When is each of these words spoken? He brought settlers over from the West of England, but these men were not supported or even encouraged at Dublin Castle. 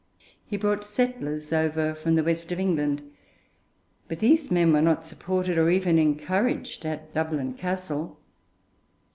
He 0.47 0.57
brought 0.57 0.87
settlers 0.87 1.53
over 1.53 1.93
from 1.93 2.15
the 2.15 2.23
West 2.23 2.51
of 2.51 2.59
England, 2.59 3.03
but 4.07 4.17
these 4.17 4.49
men 4.49 4.73
were 4.73 4.81
not 4.81 5.05
supported 5.05 5.59
or 5.59 5.69
even 5.69 5.99
encouraged 5.99 6.87
at 6.87 7.13
Dublin 7.13 7.53
Castle. 7.53 8.17